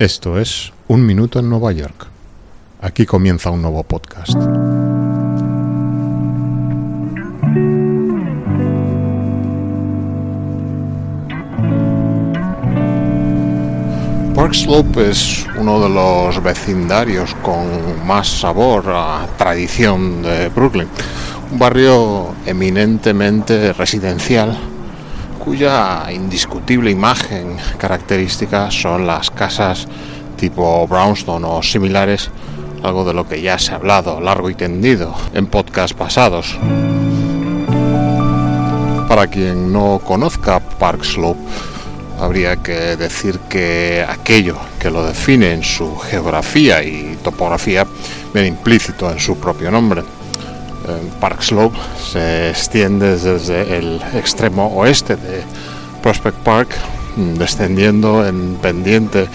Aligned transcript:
Esto 0.00 0.38
es 0.38 0.72
Un 0.88 1.04
Minuto 1.04 1.40
en 1.40 1.50
Nueva 1.50 1.72
York. 1.72 2.06
Aquí 2.80 3.04
comienza 3.04 3.50
un 3.50 3.60
nuevo 3.60 3.82
podcast. 3.82 4.32
Park 14.34 14.54
Slope 14.54 15.10
es 15.10 15.46
uno 15.58 15.78
de 15.82 15.90
los 15.90 16.42
vecindarios 16.42 17.34
con 17.42 18.06
más 18.06 18.26
sabor 18.26 18.84
a 18.86 19.26
tradición 19.36 20.22
de 20.22 20.48
Brooklyn. 20.48 20.88
Un 21.52 21.58
barrio 21.58 22.28
eminentemente 22.46 23.74
residencial 23.74 24.69
cuya 25.44 26.06
indiscutible 26.12 26.90
imagen 26.90 27.56
característica 27.78 28.70
son 28.70 29.06
las 29.06 29.30
casas 29.30 29.88
tipo 30.36 30.86
brownstone 30.86 31.46
o 31.46 31.62
similares, 31.62 32.30
algo 32.82 33.04
de 33.04 33.12
lo 33.12 33.28
que 33.28 33.42
ya 33.42 33.58
se 33.58 33.72
ha 33.72 33.76
hablado 33.76 34.20
largo 34.20 34.48
y 34.48 34.54
tendido 34.54 35.14
en 35.34 35.46
podcasts 35.46 35.94
pasados. 35.94 36.56
Para 39.08 39.26
quien 39.26 39.72
no 39.72 40.00
conozca 40.04 40.60
Park 40.60 41.04
Slope, 41.04 41.40
habría 42.20 42.56
que 42.56 42.96
decir 42.96 43.38
que 43.48 44.06
aquello 44.08 44.56
que 44.78 44.90
lo 44.90 45.04
define 45.04 45.52
en 45.52 45.64
su 45.64 45.96
geografía 45.96 46.82
y 46.82 47.18
topografía 47.22 47.86
viene 48.32 48.48
implícito 48.48 49.10
en 49.10 49.18
su 49.18 49.36
propio 49.38 49.70
nombre. 49.70 50.02
Park 51.20 51.42
Slope 51.42 51.78
se 52.02 52.50
extiende 52.50 53.16
desde 53.16 53.78
el 53.78 54.00
extremo 54.14 54.68
oeste 54.74 55.16
de 55.16 55.42
Prospect 56.02 56.38
Park, 56.38 56.68
descendiendo 57.16 58.26
en 58.26 58.56
pendiente 58.56 59.28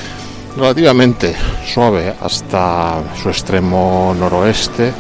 relativamente 0.58 1.36
suave 1.66 2.14
hasta 2.22 3.02
su 3.22 3.30
extremo 3.30 4.16
noroeste, 4.18 4.94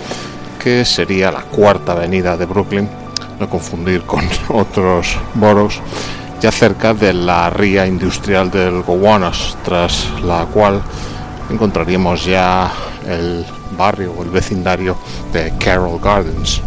que 0.61 0.83
sería 0.85 1.31
la 1.31 1.41
cuarta 1.41 1.93
avenida 1.93 2.37
de 2.37 2.45
Brooklyn, 2.45 2.89
no 3.39 3.49
confundir 3.49 4.01
con 4.01 4.27
otros 4.49 5.17
boroughs 5.33 5.79
ya 6.41 6.51
cerca 6.51 6.93
de 6.93 7.13
la 7.13 7.49
ría 7.49 7.87
industrial 7.87 8.51
del 8.51 8.81
Gowanus, 8.83 9.57
tras 9.63 10.07
la 10.21 10.45
cual 10.45 10.81
encontraríamos 11.49 12.25
ya 12.25 12.71
el 13.07 13.45
barrio 13.75 14.13
o 14.17 14.23
el 14.23 14.29
vecindario 14.29 14.95
de 15.31 15.53
Carroll 15.59 15.99
Gardens. 15.99 16.61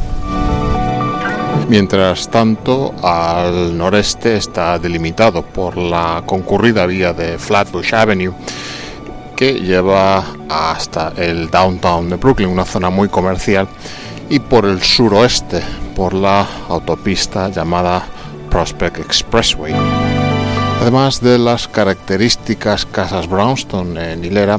Mientras 1.68 2.30
tanto, 2.30 2.94
al 3.02 3.76
noreste 3.76 4.36
está 4.36 4.78
delimitado 4.78 5.42
por 5.42 5.76
la 5.76 6.22
concurrida 6.24 6.86
vía 6.86 7.12
de 7.12 7.38
Flatbush 7.38 7.94
Avenue, 7.94 8.32
que 9.36 9.52
lleva 9.52 10.24
hasta 10.48 11.12
el 11.16 11.50
downtown 11.50 12.08
de 12.08 12.16
Brooklyn, 12.16 12.48
una 12.48 12.64
zona 12.64 12.88
muy 12.88 13.08
comercial, 13.08 13.68
y 14.30 14.38
por 14.38 14.64
el 14.64 14.82
suroeste, 14.82 15.62
por 15.94 16.14
la 16.14 16.46
autopista 16.68 17.50
llamada 17.50 18.02
Prospect 18.50 18.98
Expressway. 18.98 19.74
Además 20.80 21.20
de 21.20 21.38
las 21.38 21.68
características 21.68 22.86
casas 22.86 23.28
Brownstone 23.28 24.12
en 24.12 24.24
hilera, 24.24 24.58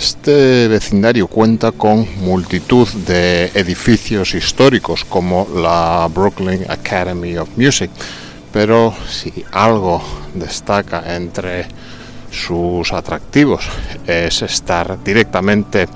este 0.00 0.66
vecindario 0.66 1.26
cuenta 1.26 1.72
con 1.72 2.06
multitud 2.22 2.88
de 3.06 3.50
edificios 3.52 4.32
históricos 4.32 5.04
como 5.04 5.46
la 5.54 6.08
Brooklyn 6.10 6.64
Academy 6.70 7.36
of 7.36 7.50
Music, 7.56 7.90
pero 8.50 8.94
si 9.06 9.44
algo 9.52 10.02
destaca 10.34 11.14
entre 11.14 11.66
sus 12.30 12.94
atractivos 12.94 13.68
es 14.06 14.40
estar 14.40 15.04
directamente 15.04 15.86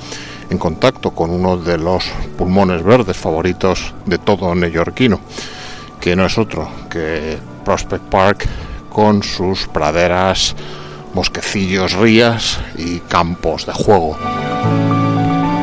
en 0.51 0.59
contacto 0.59 1.13
con 1.13 1.31
uno 1.31 1.57
de 1.57 1.79
los 1.79 2.05
pulmones 2.37 2.83
verdes 2.83 3.17
favoritos 3.17 3.95
de 4.05 4.19
todo 4.19 4.55
neoyorquino, 4.55 5.19
que 5.99 6.15
no 6.15 6.27
es 6.27 6.37
otro 6.37 6.69
que 6.91 7.39
Prospect 7.65 8.05
Park 8.05 8.47
con 8.91 9.23
sus 9.23 9.67
praderas 9.67 10.55
bosquecillos, 11.15 11.93
rías 11.93 12.59
y 12.77 12.99
campos 13.01 13.67
de 13.67 13.73
juego. 13.73 14.17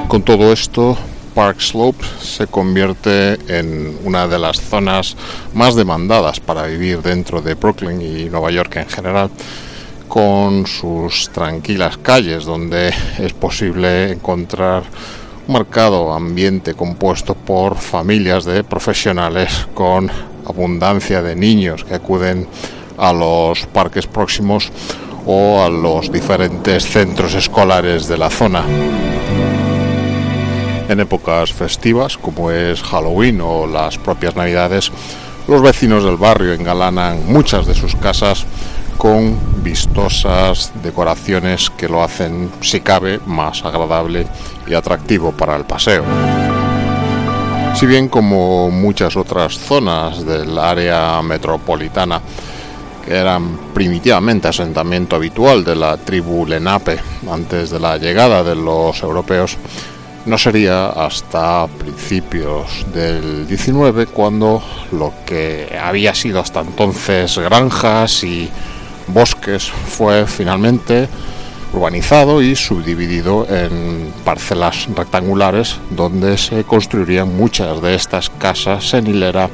Con 0.08 0.24
todo 0.24 0.52
esto, 0.52 0.98
Park 1.36 1.60
Slope 1.60 2.06
se 2.20 2.48
convierte 2.48 3.38
en 3.48 3.98
una 4.04 4.28
de 4.28 4.40
las 4.40 4.60
zonas 4.60 5.16
más 5.54 5.76
demandadas 5.76 6.40
para 6.40 6.66
vivir 6.66 7.02
dentro 7.02 7.42
de 7.42 7.54
Brooklyn 7.54 8.02
y 8.02 8.30
Nueva 8.30 8.52
York 8.52 8.76
en 8.78 8.90
general, 8.90 9.30
con 10.08 10.68
sus 10.68 11.30
tranquilas 11.30 11.98
calles 11.98 12.44
donde 12.44 12.94
es 13.18 13.34
posible 13.34 14.12
encontrar 14.12 14.84
un 15.48 15.54
marcado 15.54 16.12
ambiente 16.14 16.74
compuesto 16.74 17.34
por 17.34 17.78
familias 17.78 18.44
de 18.44 18.64
profesionales 18.64 19.68
con 19.74 20.12
abundancia 20.46 21.22
de 21.22 21.36
niños 21.36 21.86
que 21.86 21.96
acuden 21.96 22.48
a 22.98 23.14
los 23.14 23.66
parques 23.68 24.06
próximos 24.06 24.70
o 25.26 25.64
a 25.64 25.70
los 25.70 26.12
diferentes 26.12 26.86
centros 26.86 27.34
escolares 27.34 28.08
de 28.08 28.18
la 28.18 28.30
zona. 28.30 28.64
En 30.90 31.00
épocas 31.00 31.54
festivas, 31.54 32.18
como 32.18 32.52
es 32.52 32.82
Halloween 32.84 33.40
o 33.42 33.66
las 33.66 33.98
propias 33.98 34.36
Navidades, 34.36 34.92
los 35.48 35.62
vecinos 35.62 36.04
del 36.04 36.18
barrio 36.18 36.54
engalanan 36.54 37.26
muchas 37.28 37.66
de 37.66 37.74
sus 37.74 37.96
casas 37.96 38.46
con 38.98 39.38
vistosas 39.64 40.72
decoraciones 40.84 41.70
que 41.72 41.90
lo 41.90 42.04
hacen, 42.04 42.52
si 42.62 42.82
cabe, 42.82 43.20
más 43.26 43.66
agradable 43.66 44.28
y 44.68 44.74
atractivo 44.74 45.32
para 45.32 45.56
el 45.56 45.66
paseo. 45.66 46.04
Si 47.76 47.86
bien 47.86 48.10
como 48.10 48.70
muchas 48.70 49.16
otras 49.16 49.58
zonas 49.58 50.26
del 50.26 50.58
área 50.58 51.22
metropolitana, 51.24 52.22
que 53.02 53.16
eran 53.16 53.58
primitivamente 53.74 54.48
asentamiento 54.48 55.16
habitual 55.16 55.64
de 55.64 55.76
la 55.76 55.98
tribu 55.98 56.46
Lenape 56.46 57.00
antes 57.30 57.70
de 57.70 57.80
la 57.80 57.98
llegada 57.98 58.44
de 58.44 58.56
los 58.56 59.02
europeos, 59.02 59.58
no 60.26 60.38
sería 60.38 60.88
hasta 60.90 61.68
principios 61.68 62.86
del 62.94 63.48
19 63.48 64.08
cuando 64.08 64.62
lo 64.92 65.14
que 65.26 65.78
había 65.82 66.14
sido 66.14 66.40
hasta 66.40 66.62
entonces 66.62 67.38
granjas 67.40 68.24
y 68.24 68.50
bosques 69.08 69.70
fue 69.70 70.28
finalmente 70.28 71.10
urbanizado 71.74 72.42
y 72.42 72.56
subdividido 72.56 73.48
en 73.50 74.14
parcelas 74.24 74.88
rectangulares 74.96 75.78
donde 75.90 76.38
se 76.38 76.64
construirían 76.66 77.36
muchas 77.36 77.82
de 77.82 77.96
estas 77.96 78.30
casas 78.30 78.94
en 78.94 79.08
hilera, 79.08 79.50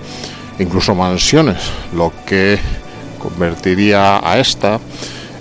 incluso 0.60 0.96
mansiones, 0.96 1.60
lo 1.94 2.12
que 2.26 2.60
convertiría 3.28 4.22
a 4.24 4.40
esta 4.40 4.80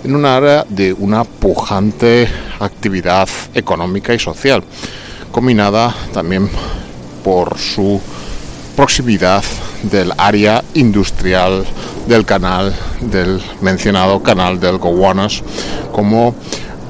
en 0.03 0.13
un 0.13 0.25
área 0.25 0.65
de 0.67 0.91
una 0.91 1.23
pujante 1.23 2.27
actividad 2.59 3.29
económica 3.53 4.13
y 4.13 4.19
social, 4.19 4.61
combinada 5.31 5.95
también 6.13 6.49
por 7.23 7.57
su 7.57 8.01
proximidad 8.75 9.43
del 9.83 10.11
área 10.17 10.63
industrial 10.73 11.65
del 12.07 12.25
canal, 12.25 12.75
del 12.99 13.41
mencionado 13.61 14.21
canal 14.21 14.59
del 14.59 14.77
Gowanus, 14.79 15.41
como 15.93 16.35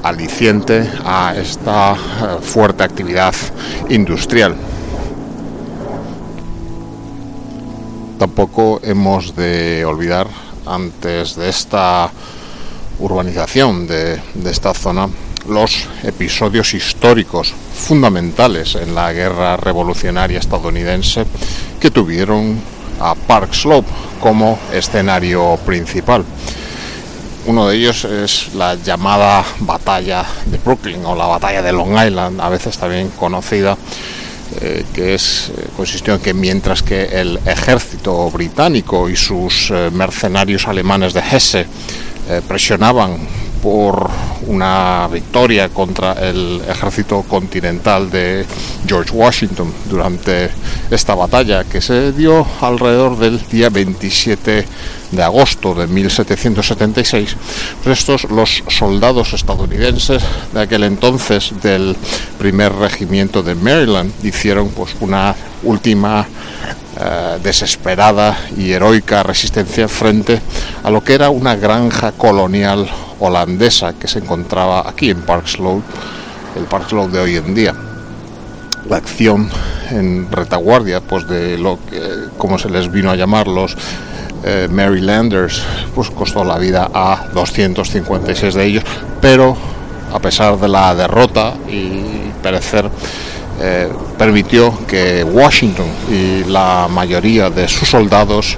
aliciente 0.02 0.88
a 1.04 1.34
esta 1.36 1.92
eh, 1.94 1.96
fuerte 2.42 2.82
actividad 2.82 3.34
industrial. 3.88 4.56
Tampoco 8.18 8.80
hemos 8.82 9.36
de 9.36 9.84
olvidar 9.84 10.26
antes 10.68 11.36
de 11.36 11.48
esta 11.48 12.10
urbanización 12.98 13.86
de, 13.86 14.20
esta 14.44 14.74
zona 14.74 15.08
los 15.48 15.86
episodios 16.02 16.74
históricos 16.74 17.54
fundamentales 17.74 18.74
en 18.74 18.94
la 18.94 19.12
guerra 19.12 19.56
revolucionaria 19.56 20.38
estadounidense 20.38 21.24
que 21.80 21.90
tuvieron 21.90 22.60
a 23.00 23.14
Park 23.14 23.54
Slope 23.54 23.88
como 24.20 24.58
escenario 24.72 25.56
principal. 25.64 26.24
Uno 27.46 27.68
de 27.68 27.76
ellos 27.76 28.04
es 28.04 28.54
la 28.54 28.74
llamada 28.74 29.42
batalla 29.60 30.26
de 30.46 30.58
Brooklyn 30.58 31.04
o 31.06 31.14
la 31.14 31.26
batalla 31.26 31.62
de 31.62 31.72
Long 31.72 31.92
Island, 31.92 32.40
a 32.40 32.50
veces 32.50 32.76
también 32.76 33.08
conocida 33.10 33.78
eh, 34.60 34.84
que 34.92 35.14
es, 35.14 35.50
eh, 35.56 35.68
consistió 35.76 36.14
en 36.14 36.20
que 36.20 36.34
mientras 36.34 36.82
que 36.82 37.04
el 37.04 37.38
ejército 37.46 38.30
británico 38.30 39.08
y 39.08 39.16
sus 39.16 39.70
eh, 39.70 39.90
mercenarios 39.92 40.66
alemanes 40.66 41.12
de 41.14 41.20
Hesse 41.20 41.66
presionaban 42.46 43.16
por 43.62 44.08
una 44.46 45.08
victoria 45.12 45.68
contra 45.68 46.12
el 46.12 46.62
ejército 46.68 47.22
continental 47.22 48.10
de 48.10 48.46
George 48.86 49.10
Washington 49.12 49.72
durante 49.88 50.50
esta 50.90 51.14
batalla 51.14 51.64
que 51.64 51.80
se 51.80 52.12
dio 52.12 52.46
alrededor 52.60 53.18
del 53.18 53.40
día 53.48 53.68
27 53.68 54.66
de 55.12 55.22
agosto 55.22 55.74
de 55.74 55.86
1776. 55.86 57.36
Pues 57.82 57.98
estos 57.98 58.24
los 58.30 58.62
soldados 58.68 59.32
estadounidenses 59.32 60.22
de 60.52 60.60
aquel 60.60 60.84
entonces 60.84 61.52
del 61.62 61.96
primer 62.38 62.72
regimiento 62.74 63.42
de 63.42 63.54
Maryland 63.54 64.12
hicieron 64.22 64.68
pues 64.68 64.96
una 65.00 65.34
última 65.62 66.26
eh, 67.00 67.38
desesperada 67.44 68.36
y 68.56 68.72
heroica 68.72 69.22
resistencia 69.22 69.86
frente 69.86 70.40
a 70.82 70.90
lo 70.90 71.04
que 71.04 71.14
era 71.14 71.30
una 71.30 71.54
granja 71.54 72.10
colonial 72.10 72.88
holandesa 73.20 73.92
que 73.92 74.08
se 74.08 74.18
encontraba 74.18 74.88
aquí 74.88 75.10
en 75.10 75.22
Park 75.22 75.46
Slope, 75.46 75.84
el 76.56 76.64
Park 76.64 76.88
Slope 76.88 77.12
de 77.12 77.20
hoy 77.20 77.36
en 77.36 77.54
día. 77.54 77.74
La 78.88 78.96
acción 78.96 79.48
en 79.90 80.28
retaguardia, 80.32 81.00
pues 81.00 81.28
de 81.28 81.56
lo 81.56 81.78
que, 81.88 82.00
como 82.36 82.58
se 82.58 82.68
les 82.68 82.90
vino 82.90 83.12
a 83.12 83.16
llamar 83.16 83.46
los 83.46 83.76
eh, 84.44 84.66
Marylanders, 84.68 85.62
pues 85.94 86.10
costó 86.10 86.42
la 86.42 86.58
vida 86.58 86.90
a 86.92 87.28
256 87.32 88.54
de 88.54 88.64
ellos, 88.64 88.84
pero 89.20 89.56
a 90.12 90.18
pesar 90.18 90.58
de 90.58 90.68
la 90.68 90.94
derrota 90.94 91.54
y 91.68 92.32
perecer 92.42 92.90
eh, 93.60 93.88
permitió 94.16 94.72
que 94.86 95.24
Washington 95.24 95.86
y 96.10 96.44
la 96.44 96.86
mayoría 96.88 97.50
de 97.50 97.66
sus 97.66 97.88
soldados 97.88 98.56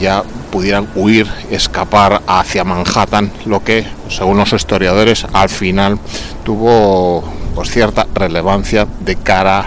ya 0.00 0.22
pudieran 0.50 0.88
huir, 0.94 1.28
escapar 1.50 2.22
hacia 2.26 2.64
Manhattan, 2.64 3.30
lo 3.44 3.62
que, 3.62 3.86
según 4.08 4.38
los 4.38 4.52
historiadores, 4.52 5.26
al 5.32 5.50
final 5.50 5.98
tuvo 6.44 7.22
pues, 7.54 7.70
cierta 7.70 8.06
relevancia 8.14 8.86
de 9.00 9.16
cara 9.16 9.66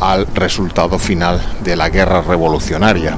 al 0.00 0.26
resultado 0.34 0.98
final 0.98 1.40
de 1.62 1.76
la 1.76 1.88
guerra 1.88 2.22
revolucionaria. 2.22 3.16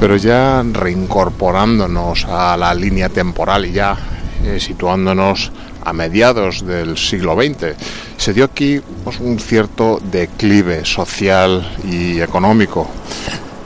Pero 0.00 0.16
ya 0.16 0.62
reincorporándonos 0.62 2.24
a 2.24 2.56
la 2.56 2.74
línea 2.74 3.10
temporal 3.10 3.66
y 3.66 3.72
ya 3.72 3.96
eh, 4.44 4.60
situándonos 4.60 5.50
a 5.84 5.92
mediados 5.92 6.66
del 6.66 6.98
siglo 6.98 7.34
XX. 7.34 7.74
Se 8.16 8.32
dio 8.32 8.44
aquí 8.44 8.80
pues, 9.02 9.18
un 9.20 9.38
cierto 9.38 10.00
declive 10.10 10.84
social 10.84 11.76
y 11.84 12.20
económico, 12.20 12.86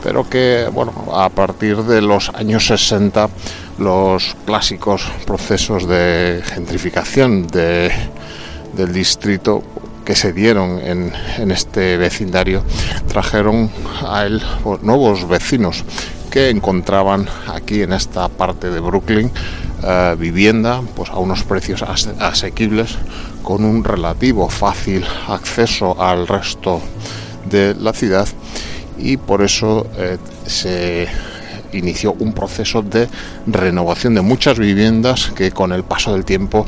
pero 0.02 0.28
que 0.28 0.68
bueno, 0.72 0.92
a 1.12 1.28
partir 1.30 1.78
de 1.78 2.00
los 2.00 2.30
años 2.30 2.66
60 2.66 3.28
los 3.78 4.36
clásicos 4.46 5.02
procesos 5.26 5.86
de 5.88 6.42
gentrificación 6.44 7.46
de, 7.48 7.90
del 8.76 8.92
distrito 8.92 9.62
que 10.04 10.16
se 10.16 10.32
dieron 10.32 10.78
en, 10.78 11.12
en, 11.38 11.50
este 11.50 11.96
vecindario 11.96 12.62
trajeron 13.08 13.70
a 14.06 14.24
él 14.24 14.42
pues, 14.62 14.82
nuevos 14.82 15.28
vecinos 15.28 15.84
que 16.30 16.50
encontraban 16.50 17.28
aquí 17.46 17.82
en 17.82 17.92
esta 17.92 18.28
parte 18.28 18.70
de 18.70 18.80
Brooklyn 18.80 19.30
eh, 19.82 20.16
vivienda 20.18 20.82
pues 20.96 21.08
a 21.10 21.18
unos 21.18 21.44
precios 21.44 21.82
asequibles 21.82 22.98
con 23.42 23.64
un 23.64 23.84
relativo 23.84 24.48
fácil 24.48 25.04
acceso 25.28 26.00
al 26.02 26.26
resto 26.26 26.80
de 27.48 27.76
la 27.76 27.92
ciudad. 27.92 28.26
Y 28.98 29.16
por 29.16 29.42
eso 29.42 29.86
eh, 29.96 30.18
se 30.46 31.06
inició 31.72 32.14
un 32.18 32.32
proceso 32.32 32.82
de 32.82 33.08
renovación 33.46 34.14
de 34.14 34.22
muchas 34.22 34.58
viviendas 34.58 35.30
que 35.36 35.52
con 35.52 35.72
el 35.72 35.84
paso 35.84 36.12
del 36.12 36.24
tiempo 36.24 36.66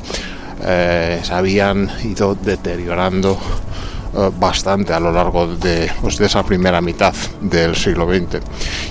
eh, 0.62 1.20
se 1.22 1.32
habían 1.34 1.90
ido 2.04 2.36
deteriorando 2.36 3.38
bastante 4.40 4.92
a 4.92 4.98
lo 4.98 5.12
largo 5.12 5.48
pues, 6.00 6.18
de 6.18 6.26
esa 6.26 6.42
primera 6.42 6.80
mitad 6.80 7.14
del 7.40 7.76
siglo 7.76 8.08
XX 8.12 8.40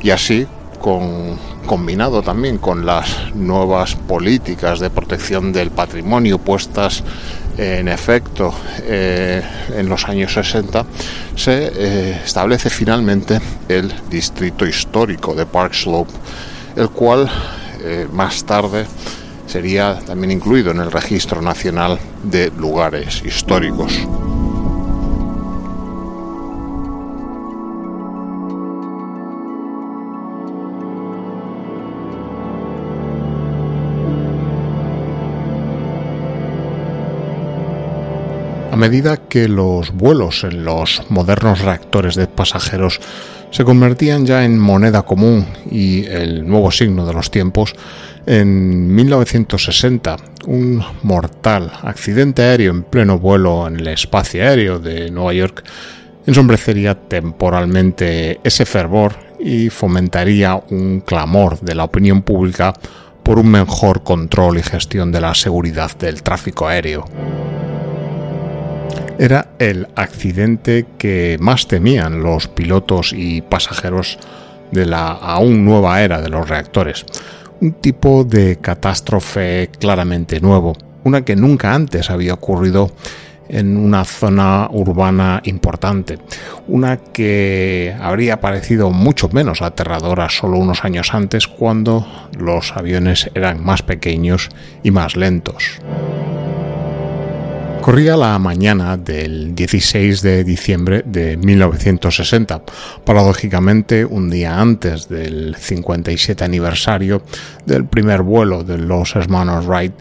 y 0.01 0.11
así 0.11 0.47
con, 0.79 1.37
combinado 1.65 2.21
también 2.21 2.57
con 2.57 2.85
las 2.85 3.33
nuevas 3.35 3.95
políticas 3.95 4.79
de 4.79 4.89
protección 4.89 5.51
del 5.51 5.71
patrimonio 5.71 6.37
puestas 6.39 7.03
en 7.59 7.89
efecto 7.89 8.53
eh, 8.83 9.43
en 9.75 9.89
los 9.89 10.05
años 10.07 10.33
60, 10.33 10.85
se 11.35 11.71
eh, 11.75 12.21
establece 12.23 12.69
finalmente 12.69 13.39
el 13.67 13.93
distrito 14.09 14.65
histórico 14.65 15.35
de 15.35 15.45
Park 15.45 15.73
Slope, 15.73 16.13
el 16.75 16.89
cual 16.89 17.29
eh, 17.81 18.07
más 18.11 18.45
tarde 18.45 18.85
sería 19.45 19.99
también 20.05 20.31
incluido 20.31 20.71
en 20.71 20.79
el 20.79 20.91
Registro 20.91 21.41
Nacional 21.41 21.99
de 22.23 22.51
Lugares 22.57 23.21
Históricos. 23.25 24.07
Medida 38.79 39.17
que 39.17 39.49
los 39.49 39.91
vuelos 39.91 40.45
en 40.45 40.63
los 40.63 41.03
modernos 41.09 41.59
reactores 41.59 42.15
de 42.15 42.27
pasajeros 42.27 42.99
se 43.51 43.65
convertían 43.65 44.25
ya 44.25 44.45
en 44.45 44.57
moneda 44.57 45.01
común 45.01 45.45
y 45.69 46.05
el 46.05 46.47
nuevo 46.47 46.71
signo 46.71 47.05
de 47.05 47.13
los 47.13 47.29
tiempos, 47.29 47.75
en 48.25 48.95
1960 48.95 50.15
un 50.47 50.81
mortal 51.03 51.71
accidente 51.83 52.43
aéreo 52.43 52.71
en 52.71 52.83
pleno 52.83 53.19
vuelo 53.19 53.67
en 53.67 53.81
el 53.81 53.87
espacio 53.87 54.43
aéreo 54.43 54.79
de 54.79 55.11
Nueva 55.11 55.33
York 55.33 55.63
ensombrecería 56.25 56.95
temporalmente 56.95 58.39
ese 58.43 58.65
fervor 58.65 59.15
y 59.39 59.69
fomentaría 59.69 60.55
un 60.69 61.01
clamor 61.01 61.59
de 61.59 61.75
la 61.75 61.83
opinión 61.83 62.21
pública 62.21 62.73
por 63.23 63.39
un 63.39 63.51
mejor 63.51 64.03
control 64.03 64.57
y 64.57 64.63
gestión 64.63 65.11
de 65.11 65.21
la 65.21 65.35
seguridad 65.35 65.91
del 65.97 66.23
tráfico 66.23 66.67
aéreo 66.67 67.05
era 69.19 69.49
el 69.59 69.87
accidente 69.95 70.85
que 70.97 71.37
más 71.41 71.67
temían 71.67 72.23
los 72.23 72.47
pilotos 72.47 73.13
y 73.13 73.41
pasajeros 73.41 74.17
de 74.71 74.85
la 74.85 75.09
aún 75.09 75.65
nueva 75.65 76.01
era 76.01 76.21
de 76.21 76.29
los 76.29 76.47
reactores. 76.47 77.05
Un 77.59 77.73
tipo 77.73 78.23
de 78.23 78.55
catástrofe 78.61 79.69
claramente 79.77 80.39
nuevo, 80.39 80.75
una 81.03 81.25
que 81.25 81.35
nunca 81.35 81.75
antes 81.75 82.09
había 82.09 82.33
ocurrido 82.33 82.91
en 83.49 83.75
una 83.75 84.05
zona 84.05 84.69
urbana 84.71 85.41
importante, 85.43 86.19
una 86.67 86.97
que 86.97 87.93
habría 87.99 88.39
parecido 88.39 88.89
mucho 88.91 89.27
menos 89.29 89.61
aterradora 89.61 90.29
solo 90.29 90.57
unos 90.59 90.85
años 90.85 91.13
antes 91.13 91.47
cuando 91.47 92.07
los 92.37 92.71
aviones 92.77 93.29
eran 93.33 93.61
más 93.61 93.81
pequeños 93.81 94.47
y 94.81 94.91
más 94.91 95.17
lentos. 95.17 95.81
Corría 97.81 98.17
la 98.17 98.37
mañana 98.39 98.97
del 98.97 99.55
16 99.55 100.21
de 100.21 100.43
diciembre 100.43 101.01
de 101.05 101.37
1960, 101.37 102.61
paradójicamente 103.03 104.03
un 104.05 104.29
día 104.29 104.59
antes 104.59 105.07
del 105.07 105.55
57 105.55 106.43
aniversario 106.43 107.21
del 107.65 107.85
primer 107.85 108.21
vuelo 108.21 108.63
de 108.63 108.77
los 108.77 109.15
hermanos 109.15 109.65
Wright 109.65 109.93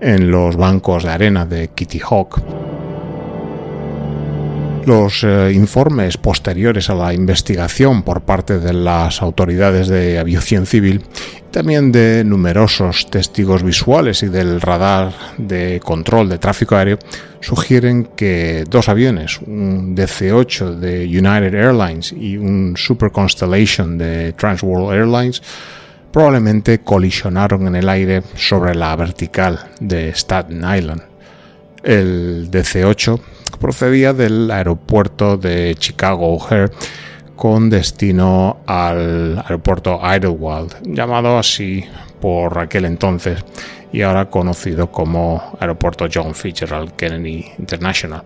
en 0.00 0.30
los 0.30 0.56
bancos 0.56 1.04
de 1.04 1.10
arena 1.10 1.46
de 1.46 1.68
Kitty 1.68 2.00
Hawk. 2.00 2.65
Los 4.86 5.24
eh, 5.24 5.50
informes 5.52 6.16
posteriores 6.16 6.90
a 6.90 6.94
la 6.94 7.12
investigación 7.12 8.04
por 8.04 8.20
parte 8.20 8.60
de 8.60 8.72
las 8.72 9.20
autoridades 9.20 9.88
de 9.88 10.16
aviación 10.16 10.64
civil, 10.64 11.02
también 11.50 11.90
de 11.90 12.22
numerosos 12.24 13.10
testigos 13.10 13.64
visuales 13.64 14.22
y 14.22 14.28
del 14.28 14.60
radar 14.60 15.12
de 15.38 15.80
control 15.80 16.28
de 16.28 16.38
tráfico 16.38 16.76
aéreo, 16.76 17.00
sugieren 17.40 18.10
que 18.14 18.62
dos 18.70 18.88
aviones, 18.88 19.40
un 19.40 19.96
DC-8 19.96 20.76
de 20.76 21.04
United 21.04 21.54
Airlines 21.54 22.12
y 22.12 22.36
un 22.36 22.76
Super 22.76 23.10
Constellation 23.10 23.98
de 23.98 24.34
Transworld 24.34 24.96
Airlines, 24.96 25.42
probablemente 26.12 26.78
colisionaron 26.78 27.66
en 27.66 27.74
el 27.74 27.88
aire 27.88 28.22
sobre 28.36 28.72
la 28.76 28.94
vertical 28.94 29.58
de 29.80 30.10
Staten 30.10 30.58
Island. 30.58 31.02
El 31.82 32.48
DC-8 32.52 33.20
procedía 33.56 34.12
del 34.12 34.50
aeropuerto 34.50 35.36
de 35.36 35.74
Chicago 35.78 36.34
O'Hare 36.36 36.70
con 37.36 37.68
destino 37.68 38.58
al 38.66 39.38
aeropuerto 39.38 40.00
Idlewild, 40.02 40.82
llamado 40.84 41.38
así 41.38 41.84
por 42.20 42.58
aquel 42.58 42.86
entonces 42.86 43.44
y 43.92 44.02
ahora 44.02 44.28
conocido 44.28 44.90
como 44.90 45.56
aeropuerto 45.60 46.06
John 46.12 46.34
Fitzgerald 46.34 46.92
Kennedy 46.92 47.46
International, 47.58 48.22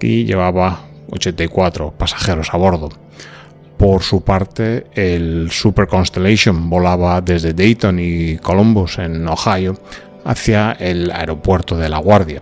y 0.00 0.24
llevaba 0.24 0.80
84 1.10 1.92
pasajeros 1.92 2.48
a 2.52 2.56
bordo. 2.56 2.88
Por 3.76 4.02
su 4.02 4.22
parte, 4.22 4.86
el 4.94 5.50
Super 5.50 5.86
Constellation 5.86 6.70
volaba 6.70 7.20
desde 7.20 7.52
Dayton 7.52 7.98
y 7.98 8.36
Columbus, 8.36 8.98
en 8.98 9.26
Ohio, 9.28 9.76
hacia 10.24 10.72
el 10.72 11.10
aeropuerto 11.10 11.76
de 11.76 11.88
La 11.88 11.98
Guardia. 11.98 12.40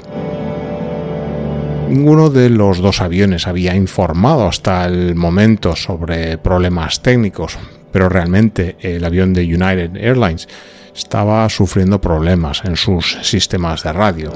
Ninguno 1.90 2.30
de 2.30 2.50
los 2.50 2.78
dos 2.78 3.00
aviones 3.00 3.48
había 3.48 3.74
informado 3.74 4.46
hasta 4.46 4.86
el 4.86 5.16
momento 5.16 5.74
sobre 5.74 6.38
problemas 6.38 7.02
técnicos, 7.02 7.58
pero 7.90 8.08
realmente 8.08 8.76
el 8.78 9.04
avión 9.04 9.32
de 9.32 9.42
United 9.42 9.96
Airlines 9.96 10.48
estaba 10.94 11.48
sufriendo 11.48 12.00
problemas 12.00 12.62
en 12.64 12.76
sus 12.76 13.18
sistemas 13.22 13.82
de 13.82 13.92
radio. 13.92 14.32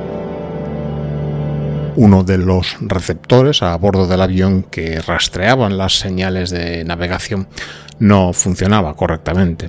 Uno 1.95 2.25
de 2.25 2.39
los 2.39 2.77
receptores 2.81 3.63
a 3.63 3.77
bordo 3.77 4.09
del 4.09 4.23
avión 4.23 4.65
que 4.65 5.01
rastreaban 5.01 5.79
las 5.79 5.97
señales 5.97 6.51
de 6.51 6.83
navegación 6.83 7.47
no 8.01 8.33
funcionaba 8.33 8.95
correctamente. 8.95 9.69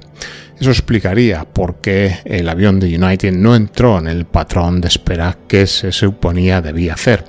Eso 0.59 0.71
explicaría 0.71 1.45
por 1.45 1.75
qué 1.75 2.17
el 2.25 2.49
avión 2.49 2.79
de 2.79 2.97
United 2.97 3.31
no 3.31 3.55
entró 3.55 3.99
en 3.99 4.07
el 4.07 4.25
patrón 4.25 4.81
de 4.81 4.87
espera 4.87 5.37
que 5.47 5.67
se 5.67 5.91
suponía 5.91 6.61
debía 6.61 6.95
hacer 6.95 7.25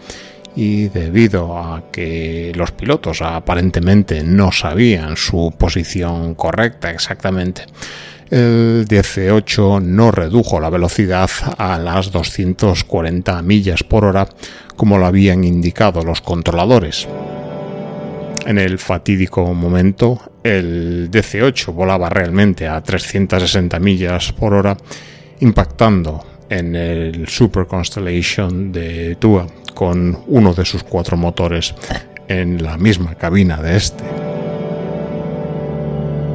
y 0.57 0.89
debido 0.89 1.57
a 1.57 1.91
que 1.93 2.51
los 2.57 2.73
pilotos 2.73 3.21
aparentemente 3.23 4.25
no 4.25 4.51
sabían 4.51 5.17
su 5.17 5.55
posición 5.57 6.35
correcta 6.35 6.91
exactamente, 6.91 7.67
el 8.31 8.87
18 8.89 9.81
no 9.81 10.11
redujo 10.11 10.59
la 10.59 10.71
velocidad 10.71 11.31
a 11.59 11.79
las 11.79 12.11
240 12.11 13.41
millas 13.43 13.85
por 13.85 14.05
hora 14.05 14.29
como 14.75 14.99
lo 14.99 15.07
habían 15.07 15.45
indicado 15.45 16.03
los 16.03 16.23
controladores. 16.23 17.07
En 18.47 18.59
el 18.59 18.79
fatídico 18.79 19.53
momento, 19.55 20.21
el 20.43 21.11
18 21.11 21.73
volaba 21.73 22.09
realmente 22.09 22.67
a 22.69 22.81
360 22.81 23.79
millas 23.81 24.33
por 24.33 24.55
hora, 24.55 24.77
impactando 25.41 26.36
en 26.51 26.77
el 26.77 27.29
Super 27.29 27.67
Constellation 27.67 28.73
de 28.73 29.17
Tua 29.17 29.47
con 29.75 30.19
uno 30.27 30.55
de 30.55 30.65
sus 30.65 30.83
cuatro 30.83 31.17
motores 31.17 31.75
en 32.29 32.63
la 32.63 32.77
misma 32.77 33.15
cabina 33.15 33.61
de 33.63 33.77
este. 33.77 34.05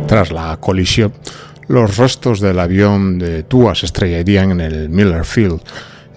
Tras 0.08 0.32
la 0.32 0.58
colisión, 0.58 1.14
los 1.68 1.98
restos 1.98 2.40
del 2.40 2.60
avión 2.60 3.18
de 3.18 3.44
Tua 3.44 3.76
se 3.76 3.86
estrellarían 3.86 4.52
en 4.52 4.62
el 4.62 4.90
Miller 4.90 5.26
Field, 5.26 5.62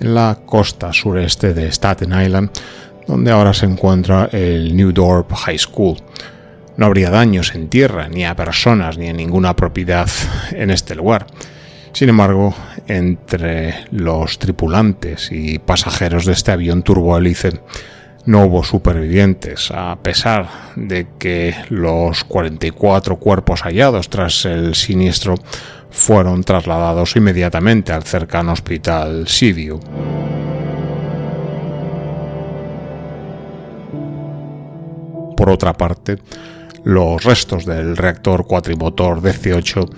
en 0.00 0.14
la 0.14 0.38
costa 0.44 0.92
sureste 0.92 1.54
de 1.54 1.70
Staten 1.70 2.12
Island, 2.20 2.50
donde 3.06 3.30
ahora 3.30 3.54
se 3.54 3.66
encuentra 3.66 4.28
el 4.32 4.76
New 4.76 4.92
Dorp 4.92 5.32
High 5.32 5.58
School. 5.58 5.96
No 6.76 6.86
habría 6.86 7.10
daños 7.10 7.54
en 7.54 7.68
tierra, 7.68 8.08
ni 8.08 8.24
a 8.24 8.34
personas, 8.34 8.98
ni 8.98 9.08
a 9.08 9.12
ninguna 9.12 9.54
propiedad 9.54 10.08
en 10.52 10.70
este 10.70 10.94
lugar. 10.94 11.26
Sin 11.94 12.08
embargo, 12.08 12.52
entre 12.88 13.86
los 13.92 14.40
tripulantes 14.40 15.30
y 15.30 15.60
pasajeros 15.60 16.26
de 16.26 16.32
este 16.32 16.50
avión 16.50 16.82
turbohélice 16.82 17.60
no 18.26 18.46
hubo 18.46 18.64
supervivientes, 18.64 19.70
a 19.70 19.96
pesar 20.02 20.48
de 20.74 21.06
que 21.20 21.54
los 21.68 22.24
44 22.24 23.16
cuerpos 23.20 23.62
hallados 23.62 24.10
tras 24.10 24.44
el 24.44 24.74
siniestro 24.74 25.36
fueron 25.88 26.42
trasladados 26.42 27.14
inmediatamente 27.14 27.92
al 27.92 28.02
cercano 28.02 28.52
hospital 28.52 29.28
Seaview. 29.28 29.78
Por 35.36 35.48
otra 35.48 35.74
parte, 35.74 36.18
los 36.82 37.22
restos 37.22 37.64
del 37.64 37.96
reactor 37.96 38.48
cuatrimotor 38.48 39.22
DC-8 39.22 39.88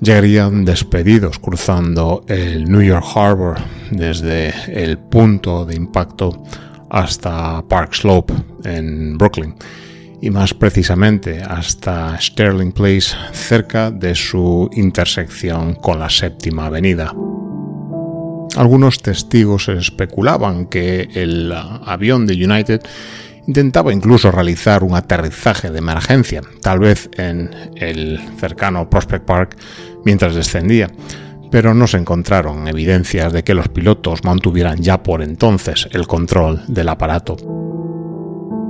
llegarían 0.00 0.64
despedidos 0.64 1.38
cruzando 1.38 2.24
el 2.28 2.64
New 2.70 2.82
York 2.82 3.04
Harbor 3.14 3.56
desde 3.90 4.52
el 4.68 4.98
punto 4.98 5.64
de 5.64 5.74
impacto 5.74 6.42
hasta 6.90 7.62
Park 7.68 7.94
Slope 7.94 8.32
en 8.64 9.18
Brooklyn 9.18 9.54
y 10.20 10.30
más 10.30 10.54
precisamente 10.54 11.42
hasta 11.42 12.18
Sterling 12.20 12.72
Place 12.72 13.14
cerca 13.32 13.90
de 13.90 14.14
su 14.14 14.68
intersección 14.72 15.74
con 15.74 15.98
la 15.98 16.10
séptima 16.10 16.66
avenida. 16.66 17.12
Algunos 18.56 19.00
testigos 19.00 19.68
especulaban 19.68 20.66
que 20.66 21.08
el 21.14 21.52
avión 21.52 22.26
de 22.26 22.34
United 22.34 22.80
intentaba 23.48 23.94
incluso 23.94 24.30
realizar 24.30 24.84
un 24.84 24.94
aterrizaje 24.94 25.70
de 25.70 25.78
emergencia, 25.78 26.42
tal 26.60 26.80
vez 26.80 27.08
en 27.16 27.50
el 27.76 28.20
cercano 28.38 28.90
Prospect 28.90 29.24
Park 29.24 29.56
mientras 30.04 30.34
descendía, 30.34 30.90
pero 31.50 31.72
no 31.72 31.86
se 31.86 31.96
encontraron 31.96 32.68
evidencias 32.68 33.32
de 33.32 33.42
que 33.42 33.54
los 33.54 33.68
pilotos 33.68 34.22
mantuvieran 34.22 34.82
ya 34.82 35.02
por 35.02 35.22
entonces 35.22 35.88
el 35.92 36.06
control 36.06 36.62
del 36.68 36.90
aparato. 36.90 37.36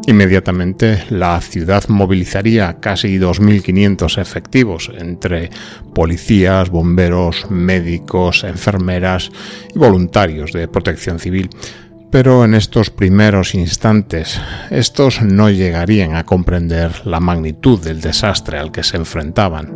Inmediatamente 0.06 1.04
la 1.11 1.40
ciudad 1.40 1.88
movilizaría 1.88 2.78
casi 2.78 3.18
2.500 3.18 4.18
efectivos 4.18 4.92
entre 4.97 5.50
policías, 5.92 6.70
bomberos, 6.70 7.50
médicos, 7.50 8.44
enfermeras 8.44 9.30
y 9.75 9.78
voluntarios 9.78 10.52
de 10.52 10.68
protección 10.68 11.18
civil. 11.18 11.50
Pero 12.11 12.45
en 12.45 12.55
estos 12.55 12.88
primeros 12.88 13.55
instantes, 13.55 14.41
estos 14.71 15.21
no 15.21 15.50
llegarían 15.50 16.17
a 16.17 16.25
comprender 16.25 17.07
la 17.07 17.21
magnitud 17.21 17.79
del 17.83 18.00
desastre 18.00 18.59
al 18.59 18.73
que 18.73 18.83
se 18.83 18.97
enfrentaban. 18.97 19.67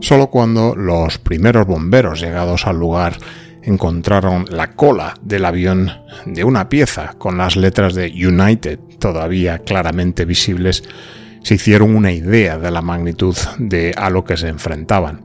Solo 0.00 0.28
cuando 0.28 0.74
los 0.74 1.18
primeros 1.18 1.66
bomberos 1.66 2.20
llegados 2.20 2.66
al 2.66 2.78
lugar 2.78 3.18
encontraron 3.62 4.46
la 4.48 4.70
cola 4.72 5.14
del 5.20 5.44
avión 5.44 5.90
de 6.24 6.44
una 6.44 6.70
pieza 6.70 7.14
con 7.18 7.36
las 7.36 7.56
letras 7.56 7.94
de 7.94 8.06
United 8.08 8.78
todavía 8.98 9.58
claramente 9.58 10.24
visibles, 10.24 10.82
se 11.42 11.54
hicieron 11.54 11.94
una 11.94 12.12
idea 12.12 12.58
de 12.58 12.70
la 12.70 12.80
magnitud 12.80 13.36
de 13.58 13.92
a 13.96 14.08
lo 14.08 14.24
que 14.24 14.38
se 14.38 14.48
enfrentaban. 14.48 15.22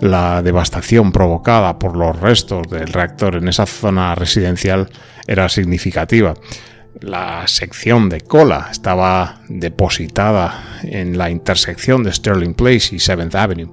La 0.00 0.42
devastación 0.42 1.12
provocada 1.12 1.78
por 1.78 1.96
los 1.96 2.18
restos 2.18 2.68
del 2.68 2.88
reactor 2.88 3.36
en 3.36 3.48
esa 3.48 3.66
zona 3.66 4.14
residencial 4.14 4.88
era 5.26 5.48
significativa. 5.48 6.34
La 7.00 7.46
sección 7.46 8.08
de 8.08 8.22
cola 8.22 8.68
estaba 8.70 9.42
depositada 9.48 10.80
en 10.82 11.16
la 11.16 11.30
intersección 11.30 12.02
de 12.02 12.12
Sterling 12.12 12.54
Place 12.54 12.94
y 12.94 12.98
7th 12.98 13.34
Avenue 13.34 13.70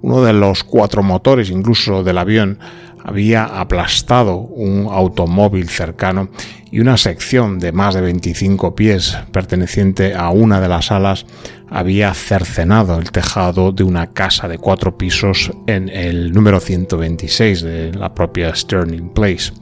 uno 0.00 0.22
de 0.22 0.32
los 0.32 0.64
cuatro 0.64 1.02
motores 1.02 1.50
incluso 1.50 2.02
del 2.04 2.18
avión 2.18 2.58
había 3.04 3.44
aplastado 3.44 4.36
un 4.36 4.86
automóvil 4.90 5.68
cercano 5.68 6.28
y 6.70 6.80
una 6.80 6.96
sección 6.96 7.58
de 7.58 7.72
más 7.72 7.94
de 7.94 8.02
25 8.02 8.74
pies 8.74 9.16
perteneciente 9.32 10.14
a 10.14 10.30
una 10.30 10.60
de 10.60 10.68
las 10.68 10.92
alas 10.92 11.26
había 11.70 12.12
cercenado 12.14 12.98
el 12.98 13.10
tejado 13.10 13.72
de 13.72 13.84
una 13.84 14.08
casa 14.08 14.48
de 14.48 14.58
cuatro 14.58 14.96
pisos 14.96 15.50
en 15.66 15.88
el 15.88 16.32
número 16.32 16.60
126 16.60 17.62
de 17.62 17.92
la 17.92 18.14
propia 18.14 18.54
Sterling 18.54 19.10
Place. 19.10 19.52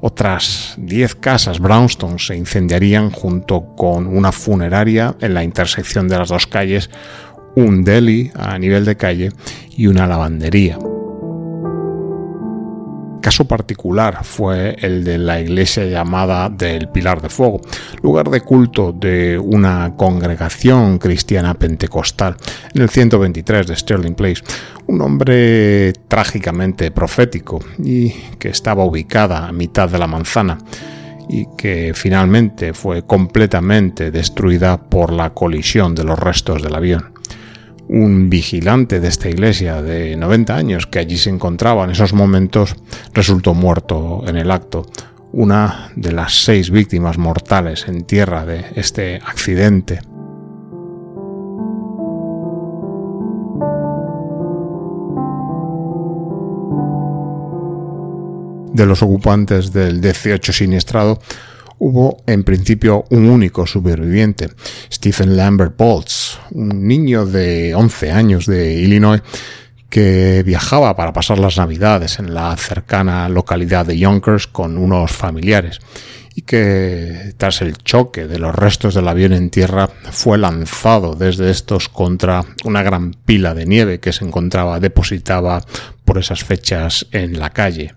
Otras 0.00 0.74
10 0.78 1.14
casas 1.16 1.58
Brownstone 1.58 2.18
se 2.18 2.36
incendiarían 2.36 3.10
junto 3.10 3.74
con 3.76 4.06
una 4.06 4.32
funeraria 4.32 5.16
en 5.20 5.34
la 5.34 5.42
intersección 5.42 6.08
de 6.08 6.18
las 6.18 6.28
dos 6.28 6.46
calles 6.46 6.90
un 7.54 7.84
deli 7.84 8.30
a 8.34 8.58
nivel 8.58 8.84
de 8.84 8.96
calle 8.96 9.30
y 9.76 9.86
una 9.86 10.06
lavandería. 10.06 10.78
Caso 13.26 13.44
particular 13.44 14.22
fue 14.22 14.76
el 14.78 15.02
de 15.02 15.18
la 15.18 15.40
iglesia 15.40 15.84
llamada 15.84 16.48
del 16.48 16.88
Pilar 16.90 17.20
de 17.20 17.28
Fuego, 17.28 17.60
lugar 18.00 18.30
de 18.30 18.40
culto 18.40 18.92
de 18.92 19.36
una 19.36 19.94
congregación 19.96 20.98
cristiana 20.98 21.54
pentecostal 21.54 22.36
en 22.72 22.82
el 22.82 22.88
123 22.88 23.66
de 23.66 23.74
Sterling 23.74 24.14
Place, 24.14 24.44
un 24.86 25.02
hombre 25.02 25.92
trágicamente 26.06 26.92
profético 26.92 27.58
y 27.82 28.10
que 28.38 28.50
estaba 28.50 28.84
ubicada 28.84 29.48
a 29.48 29.52
mitad 29.52 29.88
de 29.88 29.98
la 29.98 30.06
manzana 30.06 30.58
y 31.28 31.48
que 31.58 31.94
finalmente 31.96 32.74
fue 32.74 33.04
completamente 33.04 34.12
destruida 34.12 34.80
por 34.80 35.12
la 35.12 35.30
colisión 35.30 35.96
de 35.96 36.04
los 36.04 36.16
restos 36.16 36.62
del 36.62 36.76
avión 36.76 37.15
un 37.88 38.28
vigilante 38.28 39.00
de 39.00 39.08
esta 39.08 39.28
iglesia 39.28 39.82
de 39.82 40.16
90 40.16 40.56
años 40.56 40.86
que 40.86 40.98
allí 40.98 41.16
se 41.16 41.30
encontraba 41.30 41.84
en 41.84 41.90
esos 41.90 42.12
momentos 42.12 42.74
resultó 43.12 43.54
muerto 43.54 44.22
en 44.26 44.36
el 44.36 44.50
acto. 44.50 44.86
Una 45.32 45.90
de 45.96 46.12
las 46.12 46.44
seis 46.44 46.70
víctimas 46.70 47.18
mortales 47.18 47.86
en 47.88 48.04
tierra 48.04 48.46
de 48.46 48.64
este 48.74 49.16
accidente. 49.16 50.00
De 58.72 58.86
los 58.86 59.02
ocupantes 59.02 59.72
del 59.72 60.00
18 60.00 60.52
siniestrado, 60.52 61.18
hubo 61.78 62.22
en 62.26 62.44
principio 62.44 63.04
un 63.10 63.28
único 63.28 63.66
superviviente, 63.66 64.50
Stephen 64.92 65.36
Lambert 65.36 65.76
Boltz, 65.76 66.38
un 66.52 66.86
niño 66.86 67.26
de 67.26 67.74
11 67.74 68.12
años 68.12 68.46
de 68.46 68.74
Illinois 68.74 69.22
que 69.88 70.42
viajaba 70.44 70.96
para 70.96 71.12
pasar 71.12 71.38
las 71.38 71.56
navidades 71.58 72.18
en 72.18 72.34
la 72.34 72.56
cercana 72.56 73.28
localidad 73.28 73.86
de 73.86 73.98
Yonkers 73.98 74.46
con 74.46 74.78
unos 74.78 75.12
familiares 75.12 75.80
y 76.34 76.42
que 76.42 77.32
tras 77.38 77.62
el 77.62 77.78
choque 77.78 78.26
de 78.26 78.38
los 78.38 78.54
restos 78.54 78.94
del 78.94 79.08
avión 79.08 79.32
en 79.32 79.48
tierra 79.48 79.88
fue 80.10 80.36
lanzado 80.36 81.14
desde 81.14 81.50
estos 81.50 81.88
contra 81.88 82.44
una 82.64 82.82
gran 82.82 83.12
pila 83.12 83.54
de 83.54 83.64
nieve 83.64 84.00
que 84.00 84.12
se 84.12 84.24
encontraba 84.24 84.78
depositada 84.78 85.62
por 86.04 86.18
esas 86.18 86.44
fechas 86.44 87.06
en 87.12 87.38
la 87.38 87.50
calle. 87.50 87.94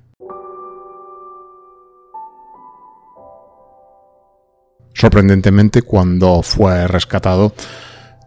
Sorprendentemente, 4.99 5.83
cuando 5.83 6.41
fue 6.41 6.85
rescatado, 6.85 7.53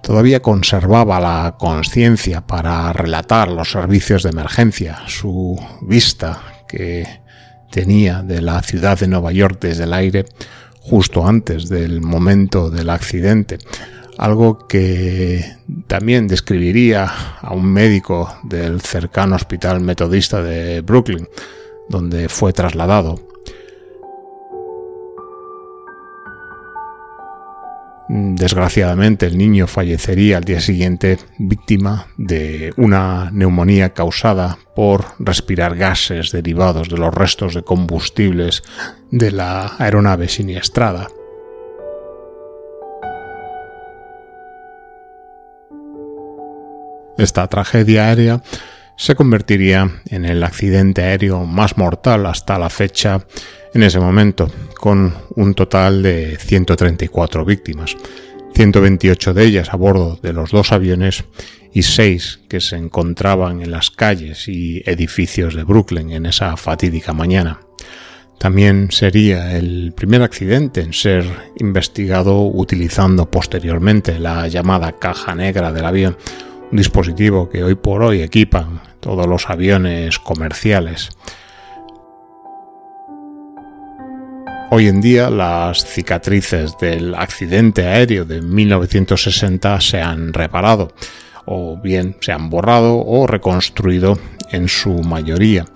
todavía 0.02 0.40
conservaba 0.40 1.20
la 1.20 1.56
conciencia 1.58 2.46
para 2.46 2.90
relatar 2.94 3.50
los 3.50 3.70
servicios 3.70 4.22
de 4.22 4.30
emergencia, 4.30 5.02
su 5.06 5.60
vista 5.82 6.40
que 6.66 7.06
tenía 7.70 8.22
de 8.22 8.40
la 8.40 8.62
ciudad 8.62 8.98
de 8.98 9.06
Nueva 9.06 9.32
York 9.32 9.58
desde 9.60 9.84
el 9.84 9.92
aire 9.92 10.24
justo 10.80 11.26
antes 11.26 11.68
del 11.68 12.00
momento 12.00 12.70
del 12.70 12.88
accidente, 12.88 13.58
algo 14.16 14.66
que 14.66 15.44
también 15.86 16.26
describiría 16.26 17.04
a 17.42 17.52
un 17.52 17.70
médico 17.70 18.34
del 18.44 18.80
cercano 18.80 19.36
hospital 19.36 19.82
metodista 19.82 20.42
de 20.42 20.80
Brooklyn, 20.80 21.28
donde 21.90 22.30
fue 22.30 22.54
trasladado. 22.54 23.31
Desgraciadamente 28.14 29.24
el 29.24 29.38
niño 29.38 29.66
fallecería 29.66 30.36
al 30.36 30.44
día 30.44 30.60
siguiente 30.60 31.16
víctima 31.38 32.08
de 32.18 32.74
una 32.76 33.30
neumonía 33.32 33.94
causada 33.94 34.58
por 34.76 35.06
respirar 35.18 35.78
gases 35.78 36.30
derivados 36.30 36.90
de 36.90 36.98
los 36.98 37.14
restos 37.14 37.54
de 37.54 37.62
combustibles 37.62 38.64
de 39.10 39.30
la 39.30 39.76
aeronave 39.78 40.28
siniestrada. 40.28 41.08
Esta 47.16 47.48
tragedia 47.48 48.08
aérea 48.08 48.42
se 48.96 49.14
convertiría 49.14 49.90
en 50.10 50.26
el 50.26 50.44
accidente 50.44 51.02
aéreo 51.02 51.46
más 51.46 51.78
mortal 51.78 52.26
hasta 52.26 52.58
la 52.58 52.68
fecha 52.68 53.24
en 53.74 53.82
ese 53.82 54.00
momento, 54.00 54.50
con 54.78 55.14
un 55.34 55.54
total 55.54 56.02
de 56.02 56.36
134 56.38 57.44
víctimas, 57.44 57.96
128 58.54 59.34
de 59.34 59.44
ellas 59.44 59.72
a 59.72 59.76
bordo 59.76 60.18
de 60.22 60.32
los 60.32 60.50
dos 60.50 60.72
aviones 60.72 61.24
y 61.72 61.82
6 61.82 62.40
que 62.48 62.60
se 62.60 62.76
encontraban 62.76 63.62
en 63.62 63.70
las 63.70 63.90
calles 63.90 64.46
y 64.48 64.82
edificios 64.84 65.54
de 65.54 65.64
Brooklyn 65.64 66.10
en 66.10 66.26
esa 66.26 66.56
fatídica 66.56 67.12
mañana. 67.12 67.60
También 68.38 68.90
sería 68.90 69.56
el 69.56 69.92
primer 69.96 70.22
accidente 70.22 70.80
en 70.80 70.92
ser 70.92 71.24
investigado 71.60 72.42
utilizando 72.42 73.30
posteriormente 73.30 74.18
la 74.18 74.48
llamada 74.48 74.98
caja 74.98 75.34
negra 75.34 75.72
del 75.72 75.84
avión, 75.84 76.16
un 76.70 76.76
dispositivo 76.76 77.48
que 77.48 77.62
hoy 77.62 77.76
por 77.76 78.02
hoy 78.02 78.20
equipan 78.20 78.80
todos 79.00 79.26
los 79.26 79.48
aviones 79.48 80.18
comerciales. 80.18 81.10
Hoy 84.74 84.88
en 84.88 85.02
día 85.02 85.28
las 85.28 85.84
cicatrices 85.84 86.78
del 86.80 87.14
accidente 87.14 87.86
aéreo 87.86 88.24
de 88.24 88.40
1960 88.40 89.78
se 89.82 90.00
han 90.00 90.32
reparado 90.32 90.94
o 91.44 91.76
bien 91.76 92.16
se 92.20 92.32
han 92.32 92.48
borrado 92.48 92.96
o 92.96 93.26
reconstruido 93.26 94.18
en 94.50 94.70
su 94.70 95.02
mayoría, 95.02 95.66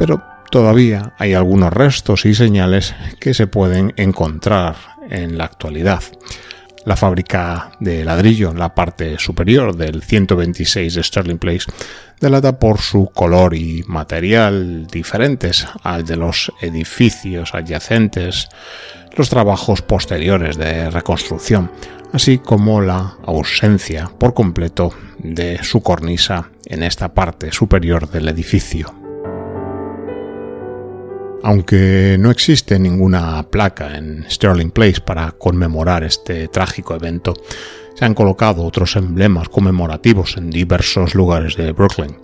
pero 0.00 0.20
todavía 0.50 1.14
hay 1.16 1.34
algunos 1.34 1.72
restos 1.72 2.26
y 2.26 2.34
señales 2.34 2.92
que 3.20 3.34
se 3.34 3.46
pueden 3.46 3.94
encontrar 3.96 4.74
en 5.08 5.38
la 5.38 5.44
actualidad. 5.44 6.02
La 6.86 6.96
fábrica 6.96 7.72
de 7.78 8.04
ladrillo 8.04 8.50
en 8.50 8.58
la 8.58 8.74
parte 8.74 9.18
superior 9.18 9.76
del 9.76 10.02
126 10.02 10.94
de 10.94 11.02
Sterling 11.02 11.38
Place 11.38 11.70
delata 12.20 12.58
por 12.58 12.80
su 12.80 13.10
color 13.14 13.54
y 13.54 13.82
material 13.86 14.86
diferentes 14.86 15.66
al 15.82 16.04
de 16.04 16.16
los 16.16 16.50
edificios 16.60 17.54
adyacentes, 17.54 18.48
los 19.14 19.28
trabajos 19.28 19.82
posteriores 19.82 20.56
de 20.56 20.90
reconstrucción, 20.90 21.70
así 22.12 22.38
como 22.38 22.80
la 22.80 23.16
ausencia 23.24 24.10
por 24.18 24.32
completo 24.32 24.92
de 25.18 25.62
su 25.62 25.82
cornisa 25.82 26.50
en 26.64 26.82
esta 26.82 27.12
parte 27.12 27.52
superior 27.52 28.10
del 28.10 28.28
edificio. 28.28 28.99
Aunque 31.42 32.16
no 32.18 32.30
existe 32.30 32.78
ninguna 32.78 33.42
placa 33.50 33.96
en 33.96 34.26
Sterling 34.28 34.70
Place 34.70 35.00
para 35.00 35.32
conmemorar 35.32 36.04
este 36.04 36.48
trágico 36.48 36.94
evento, 36.94 37.34
se 37.94 38.04
han 38.04 38.14
colocado 38.14 38.62
otros 38.64 38.96
emblemas 38.96 39.48
conmemorativos 39.48 40.36
en 40.36 40.50
diversos 40.50 41.14
lugares 41.14 41.56
de 41.56 41.72
Brooklyn. 41.72 42.16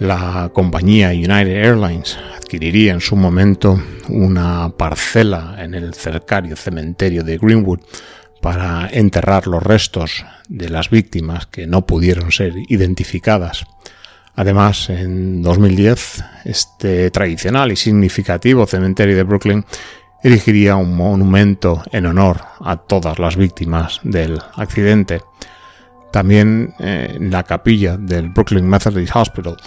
La 0.00 0.50
compañía 0.52 1.10
United 1.10 1.64
Airlines 1.64 2.18
adquiriría 2.36 2.92
en 2.92 3.00
su 3.00 3.16
momento 3.16 3.80
una 4.08 4.70
parcela 4.76 5.56
en 5.58 5.74
el 5.74 5.94
cercario 5.94 6.56
cementerio 6.56 7.22
de 7.22 7.38
Greenwood 7.38 7.80
para 8.40 8.88
enterrar 8.90 9.46
los 9.46 9.62
restos 9.62 10.24
de 10.48 10.70
las 10.70 10.90
víctimas 10.90 11.46
que 11.46 11.66
no 11.66 11.86
pudieron 11.86 12.32
ser 12.32 12.54
identificadas. 12.68 13.64
Además, 14.40 14.88
en 14.88 15.42
2010, 15.42 16.24
este 16.46 17.10
tradicional 17.10 17.72
y 17.72 17.76
significativo 17.76 18.66
cementerio 18.66 19.14
de 19.14 19.22
Brooklyn 19.22 19.66
erigiría 20.22 20.76
un 20.76 20.96
monumento 20.96 21.82
en 21.92 22.06
honor 22.06 22.40
a 22.60 22.78
todas 22.78 23.18
las 23.18 23.36
víctimas 23.36 24.00
del 24.02 24.40
accidente. 24.54 25.20
También 26.10 26.72
eh, 26.78 27.16
en 27.16 27.30
la 27.30 27.42
capilla 27.42 27.98
del 27.98 28.30
Brooklyn 28.30 28.66
Methodist 28.66 29.14
Hospital, 29.14 29.58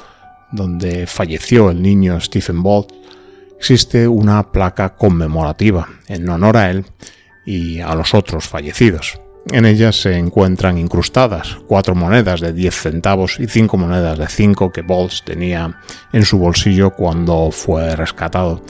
donde 0.51 1.05
falleció 1.05 1.69
el 1.69 1.79
niño 1.79 2.19
Stephen 2.19 2.63
Bolt, 2.63 2.91
existe 3.55 4.07
una 4.07 4.51
placa 4.51 4.95
conmemorativa 4.95 5.87
en 6.07 6.27
honor 6.27 6.57
a 6.57 6.71
él 6.71 6.83
y 7.45 7.79
a 7.79 7.93
los 7.93 8.15
otros 8.15 8.47
fallecidos. 8.47 9.19
En 9.51 9.65
ellas 9.65 10.01
se 10.01 10.17
encuentran 10.17 10.77
incrustadas 10.77 11.57
cuatro 11.67 11.95
monedas 11.95 12.39
de 12.39 12.53
10 12.53 12.73
centavos 12.73 13.39
y 13.39 13.47
cinco 13.47 13.77
monedas 13.77 14.17
de 14.17 14.27
5 14.27 14.71
que 14.71 14.81
Bolts 14.81 15.23
tenía 15.25 15.79
en 16.13 16.23
su 16.23 16.39
bolsillo 16.39 16.91
cuando 16.91 17.51
fue 17.51 17.95
rescatado, 17.95 18.61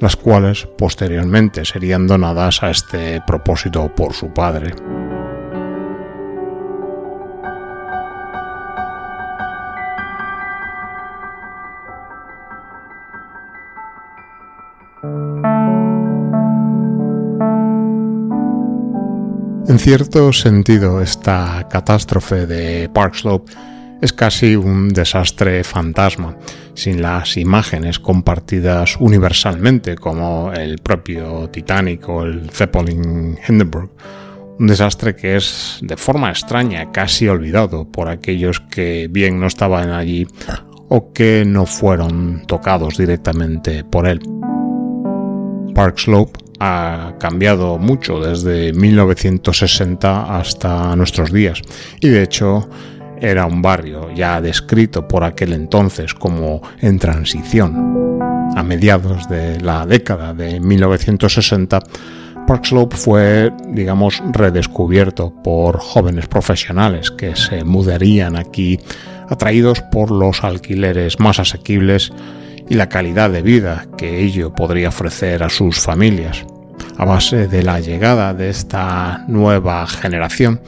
las 0.00 0.16
cuales 0.16 0.66
posteriormente 0.76 1.64
serían 1.64 2.06
donadas 2.06 2.62
a 2.62 2.70
este 2.70 3.22
propósito 3.26 3.94
por 3.94 4.12
su 4.12 4.32
padre. 4.32 4.74
En 19.78 19.84
cierto 19.84 20.32
sentido, 20.32 21.00
esta 21.00 21.68
catástrofe 21.70 22.48
de 22.48 22.88
Park 22.88 23.14
Slope 23.14 23.52
es 24.02 24.12
casi 24.12 24.56
un 24.56 24.88
desastre 24.88 25.62
fantasma, 25.62 26.36
sin 26.74 27.00
las 27.00 27.36
imágenes 27.36 28.00
compartidas 28.00 28.96
universalmente 28.98 29.94
como 29.94 30.52
el 30.52 30.78
propio 30.78 31.48
Titanic 31.50 32.08
o 32.08 32.24
el 32.24 32.50
Zeppelin 32.50 33.38
Hindenburg. 33.48 33.92
Un 34.58 34.66
desastre 34.66 35.14
que 35.14 35.36
es 35.36 35.78
de 35.80 35.96
forma 35.96 36.30
extraña 36.30 36.90
casi 36.90 37.28
olvidado 37.28 37.88
por 37.88 38.08
aquellos 38.08 38.58
que 38.58 39.06
bien 39.08 39.38
no 39.38 39.46
estaban 39.46 39.92
allí 39.92 40.26
o 40.88 41.12
que 41.12 41.44
no 41.46 41.66
fueron 41.66 42.42
tocados 42.48 42.98
directamente 42.98 43.84
por 43.84 44.08
él. 44.08 44.20
Park 45.72 45.98
Slope 45.98 46.47
ha 46.60 47.14
cambiado 47.18 47.78
mucho 47.78 48.20
desde 48.20 48.72
1960 48.72 50.38
hasta 50.38 50.94
nuestros 50.96 51.32
días 51.32 51.62
y 52.00 52.08
de 52.08 52.22
hecho 52.22 52.68
era 53.20 53.46
un 53.46 53.62
barrio 53.62 54.12
ya 54.14 54.40
descrito 54.40 55.06
por 55.06 55.24
aquel 55.24 55.52
entonces 55.52 56.14
como 56.14 56.62
en 56.80 56.98
transición. 56.98 58.18
A 58.56 58.62
mediados 58.62 59.28
de 59.28 59.60
la 59.60 59.86
década 59.86 60.34
de 60.34 60.60
1960, 60.60 61.80
Park 62.46 62.64
Slope 62.64 62.96
fue, 62.96 63.52
digamos, 63.68 64.22
redescubierto 64.32 65.34
por 65.42 65.78
jóvenes 65.78 66.28
profesionales 66.28 67.10
que 67.10 67.36
se 67.36 67.62
mudarían 67.62 68.36
aquí 68.36 68.78
atraídos 69.28 69.82
por 69.82 70.10
los 70.10 70.42
alquileres 70.44 71.20
más 71.20 71.38
asequibles 71.38 72.10
y 72.68 72.74
la 72.74 72.88
calidad 72.88 73.30
de 73.30 73.42
vida 73.42 73.86
que 73.96 74.20
ello 74.22 74.52
podría 74.52 74.88
ofrecer 74.88 75.42
a 75.42 75.48
sus 75.48 75.80
familias. 75.80 76.44
a 76.96 77.04
base 77.04 77.46
de 77.46 77.62
la 77.62 77.78
llegada 77.78 78.34
de 78.34 78.50
esta 78.50 79.24
nueva 79.28 79.86
generación 79.86 80.60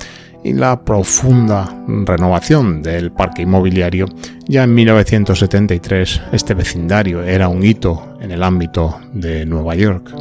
y 0.44 0.52
la 0.52 0.84
profunda 0.84 1.68
renovación 1.86 2.82
del 2.82 3.10
parque 3.10 3.42
inmobiliario, 3.42 4.06
ya 4.46 4.62
en 4.62 4.74
1973 4.74 6.22
este 6.32 6.54
vecindario 6.54 7.22
era 7.22 7.48
un 7.48 7.64
hito 7.64 8.16
en 8.20 8.30
el 8.30 8.42
ámbito 8.42 9.00
de 9.12 9.44
Nueva 9.44 9.74
York. 9.74 10.14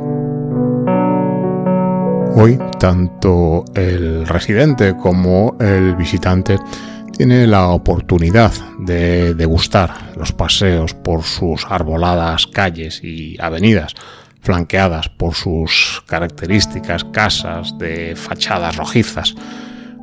Hoy, 2.35 2.59
tanto 2.79 3.65
el 3.75 4.27
residente 4.27 4.95
como 4.95 5.57
el 5.59 5.95
visitante 5.95 6.57
tiene 7.19 7.47
la 7.47 7.67
oportunidad 7.67 8.53
de 8.77 9.33
degustar 9.33 10.13
los 10.15 10.31
paseos 10.31 10.93
por 10.93 11.23
sus 11.23 11.65
arboladas 11.67 12.47
calles 12.47 13.03
y 13.03 13.35
avenidas, 13.41 13.93
flanqueadas 14.39 15.09
por 15.09 15.35
sus 15.35 16.01
características 16.07 17.03
casas 17.03 17.77
de 17.77 18.15
fachadas 18.15 18.77
rojizas, 18.77 19.35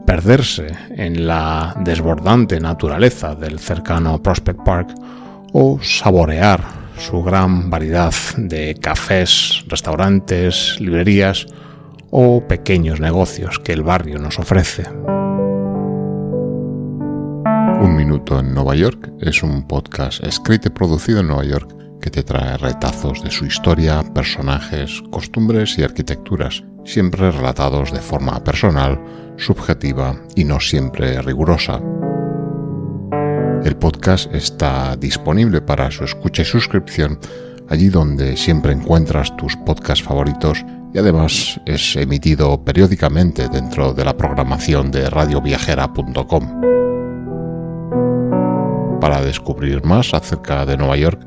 perderse 0.05 0.66
en 0.90 1.26
la 1.26 1.74
desbordante 1.81 2.61
naturaleza 2.61 3.35
del 3.35 3.61
cercano 3.61 4.22
Prospect 4.22 4.62
Park 4.62 4.94
o 5.55 5.79
saborear 5.83 6.61
su 6.98 7.22
gran 7.22 7.70
variedad 7.70 8.12
de 8.37 8.74
cafés, 8.74 9.64
restaurantes, 9.68 10.79
librerías 10.81 11.46
o 12.11 12.46
pequeños 12.46 13.00
negocios 13.00 13.59
que 13.59 13.72
el 13.72 13.83
barrio 13.83 14.18
nos 14.18 14.38
ofrece. 14.38 14.85
Un 17.81 17.95
Minuto 17.95 18.41
en 18.41 18.55
Nueva 18.55 18.75
York 18.75 19.12
es 19.21 19.43
un 19.43 19.67
podcast 19.67 20.23
escrito 20.25 20.69
y 20.69 20.71
producido 20.71 21.21
en 21.21 21.29
Nueva 21.29 21.45
York 21.45 21.75
que 22.01 22.11
te 22.11 22.23
trae 22.23 22.57
retazos 22.57 23.23
de 23.23 23.31
su 23.31 23.45
historia, 23.45 24.03
personajes, 24.15 25.03
costumbres 25.11 25.79
y 25.79 25.83
arquitecturas, 25.83 26.65
siempre 26.85 27.31
relatados 27.31 27.93
de 27.93 28.01
forma 28.01 28.43
personal, 28.43 28.99
subjetiva 29.37 30.17
y 30.35 30.45
no 30.45 30.59
siempre 30.61 31.21
rigurosa. 31.21 31.81
El 33.65 33.77
podcast 33.77 34.33
está 34.35 34.97
disponible 34.97 35.61
para 35.61 35.91
su 35.91 36.05
escucha 36.05 36.43
y 36.43 36.47
suscripción 36.47 37.19
allí 37.69 37.89
donde 37.89 38.37
siempre 38.37 38.73
encuentras 38.73 39.37
tus 39.37 39.57
podcasts 39.57 40.05
favoritos 40.05 40.65
y 40.95 40.99
además 40.99 41.61
es 41.67 41.97
emitido 41.97 42.65
periódicamente 42.65 43.49
dentro 43.49 43.93
de 43.93 44.05
la 44.05 44.17
programación 44.17 44.91
de 44.91 45.11
radioviajera.com. 45.11 46.96
Para 49.01 49.23
descubrir 49.23 49.83
más 49.85 50.13
acerca 50.15 50.67
de 50.67 50.77
Nueva 50.77 50.97
York, 50.97 51.21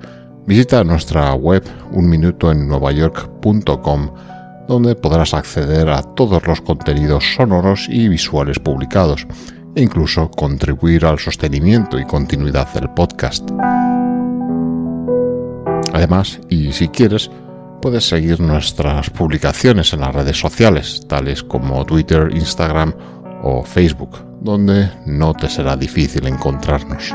visita 0.45 0.83
nuestra 0.83 1.33
web 1.33 1.63
unminutoennuevayork.com 1.91 4.11
donde 4.67 4.95
podrás 4.95 5.33
acceder 5.33 5.89
a 5.89 6.03
todos 6.03 6.45
los 6.45 6.61
contenidos 6.61 7.23
sonoros 7.35 7.87
y 7.89 8.07
visuales 8.07 8.59
publicados 8.59 9.25
e 9.75 9.81
incluso 9.81 10.29
contribuir 10.29 11.05
al 11.05 11.17
sostenimiento 11.17 11.97
y 11.99 12.05
continuidad 12.05 12.71
del 12.73 12.91
podcast. 12.91 13.49
Además, 15.91 16.39
y 16.49 16.71
si 16.71 16.89
quieres, 16.89 17.31
puedes 17.81 18.07
seguir 18.07 18.39
nuestras 18.39 19.09
publicaciones 19.09 19.91
en 19.93 20.01
las 20.01 20.13
redes 20.13 20.39
sociales, 20.39 21.01
tales 21.07 21.43
como 21.43 21.83
Twitter, 21.85 22.29
Instagram 22.31 22.93
o 23.41 23.63
Facebook, 23.63 24.23
donde 24.41 24.91
no 25.05 25.33
te 25.33 25.49
será 25.49 25.75
difícil 25.75 26.27
encontrarnos. 26.27 27.13